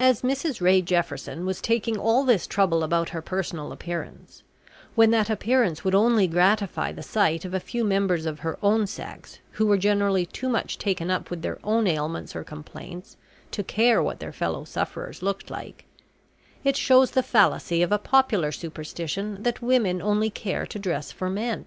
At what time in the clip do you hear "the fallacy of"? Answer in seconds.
17.10-17.92